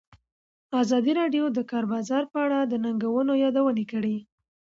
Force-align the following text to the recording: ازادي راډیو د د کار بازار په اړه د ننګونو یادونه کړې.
ازادي 0.81 1.11
راډیو 1.21 1.45
د 1.51 1.55
د 1.57 1.59
کار 1.71 1.83
بازار 1.93 2.23
په 2.31 2.37
اړه 2.45 2.59
د 2.65 2.73
ننګونو 2.83 3.33
یادونه 3.43 3.83
کړې. 3.91 4.17